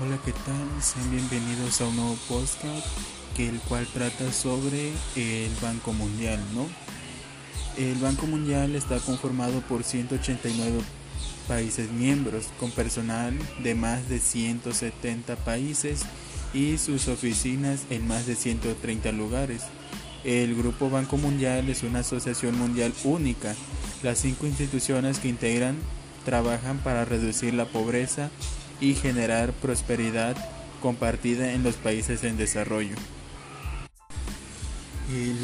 [0.00, 0.80] Hola, ¿qué tal?
[0.80, 2.86] Sean bienvenidos a un nuevo podcast
[3.36, 6.68] que el cual trata sobre el Banco Mundial, ¿no?
[7.76, 10.82] El Banco Mundial está conformado por 189
[11.48, 16.02] países miembros con personal de más de 170 países
[16.54, 19.64] y sus oficinas en más de 130 lugares.
[20.22, 23.56] El Grupo Banco Mundial es una asociación mundial única.
[24.04, 25.76] Las cinco instituciones que integran
[26.24, 28.30] trabajan para reducir la pobreza
[28.80, 30.36] y generar prosperidad
[30.80, 32.94] compartida en los países en desarrollo.
[35.12, 35.36] El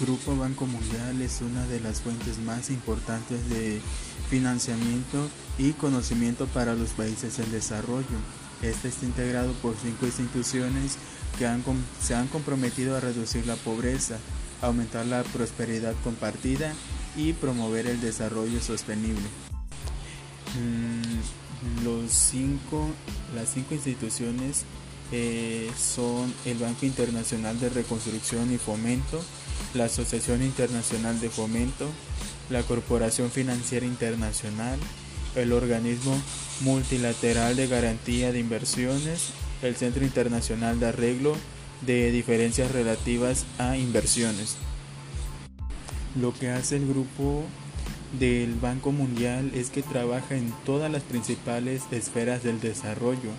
[0.00, 3.80] Grupo Banco Mundial es una de las fuentes más importantes de
[4.30, 8.06] financiamiento y conocimiento para los países en desarrollo.
[8.62, 10.96] Este está integrado por cinco instituciones
[11.38, 11.48] que
[12.00, 14.18] se han comprometido a reducir la pobreza,
[14.62, 16.72] aumentar la prosperidad compartida
[17.16, 19.26] y promover el desarrollo sostenible.
[20.54, 21.39] Mm,
[21.84, 22.88] los cinco,
[23.34, 24.64] las cinco instituciones
[25.12, 29.20] eh, son el Banco Internacional de Reconstrucción y Fomento,
[29.74, 31.88] la Asociación Internacional de Fomento,
[32.48, 34.78] la Corporación Financiera Internacional,
[35.34, 36.16] el Organismo
[36.60, 39.30] Multilateral de Garantía de Inversiones,
[39.62, 41.36] el Centro Internacional de Arreglo
[41.82, 44.56] de Diferencias Relativas a Inversiones.
[46.20, 47.44] Lo que hace el grupo
[48.18, 53.30] del Banco Mundial es que trabaja en todas las principales esferas del desarrollo,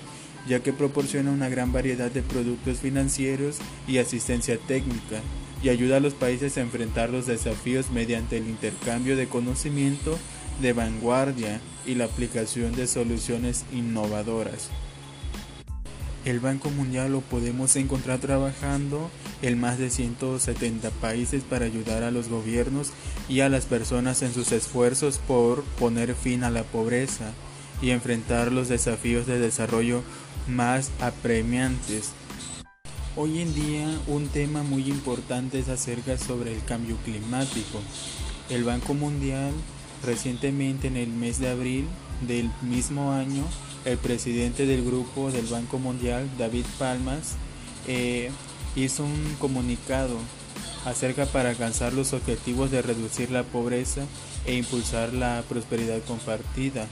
[0.48, 5.22] ya que proporciona una gran variedad de productos financieros y asistencia técnica,
[5.64, 10.18] y ayuda a los países a enfrentar los desafíos mediante el intercambio de conocimiento
[10.62, 14.70] de vanguardia y la aplicación de soluciones innovadoras.
[16.24, 19.10] El Banco Mundial lo podemos encontrar trabajando
[19.42, 22.92] en más de 170 países para ayudar a los gobiernos
[23.28, 27.34] y a las personas en sus esfuerzos por poner fin a la pobreza
[27.82, 30.04] y enfrentar los desafíos de desarrollo
[30.48, 32.12] más apremiantes.
[33.16, 37.80] Hoy en día un tema muy importante es acerca sobre el cambio climático.
[38.52, 39.54] El Banco Mundial
[40.06, 41.88] recientemente en el mes de abril
[42.28, 43.44] del mismo año
[43.86, 47.36] el presidente del grupo del Banco Mundial, David Palmas,
[47.88, 48.30] eh,
[48.76, 50.18] hizo un comunicado
[50.86, 54.02] acerca para alcanzar los objetivos de reducir la pobreza
[54.46, 56.88] e impulsar la prosperidad compartida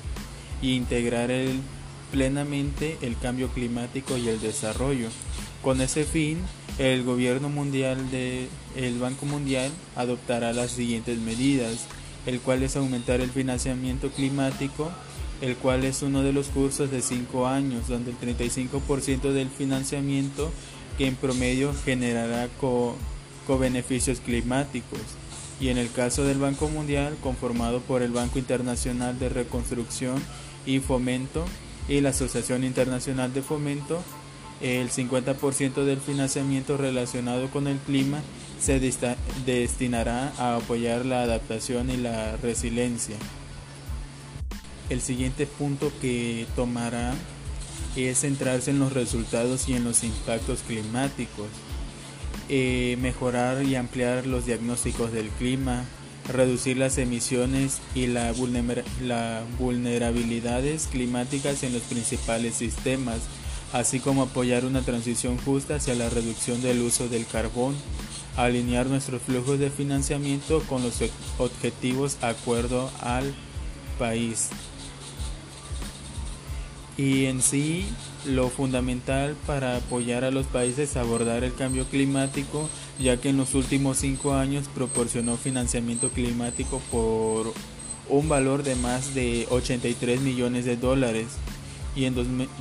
[0.61, 1.31] e integrar
[2.11, 5.09] plenamente el cambio climático y el desarrollo.
[5.61, 6.39] Con ese fin,
[6.77, 11.85] el gobierno mundial de el Banco Mundial adoptará las siguientes medidas,
[12.25, 14.91] el cual es aumentar el financiamiento climático
[15.41, 20.51] el cual es uno de los cursos de 5 años, donde el 35% del financiamiento
[20.97, 24.99] que en promedio generará co-beneficios climáticos.
[25.61, 30.21] Y en el caso del Banco Mundial, conformado por el Banco Internacional de Reconstrucción
[30.65, 31.45] y Fomento
[31.87, 34.01] y la Asociación Internacional de Fomento,
[34.61, 38.19] el 50% del financiamiento relacionado con el clima
[38.59, 38.79] se
[39.45, 43.15] destinará a apoyar la adaptación y la resiliencia.
[44.89, 47.13] El siguiente punto que tomará
[47.95, 51.47] es centrarse en los resultados y en los impactos climáticos,
[52.49, 55.85] eh, mejorar y ampliar los diagnósticos del clima,
[56.27, 58.35] reducir las emisiones y las
[59.59, 63.19] vulnerabilidades climáticas en los principales sistemas,
[63.73, 67.75] así como apoyar una transición justa hacia la reducción del uso del carbón,
[68.37, 70.95] alinear nuestros flujos de financiamiento con los
[71.37, 73.35] objetivos acuerdo al
[73.99, 74.49] país
[76.99, 77.85] y en sí
[78.25, 83.37] lo fundamental para apoyar a los países a abordar el cambio climático, ya que en
[83.37, 87.53] los últimos cinco años proporcionó financiamiento climático por
[88.09, 91.27] un valor de más de 83 millones de dólares
[91.95, 92.15] y en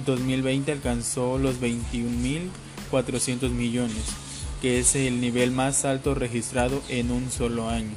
[0.07, 4.05] 2020 alcanzó los 21.400 millones,
[4.63, 7.97] que es el nivel más alto registrado en un solo año.